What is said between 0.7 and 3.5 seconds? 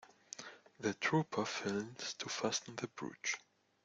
The trooper fails to fasten the brooch.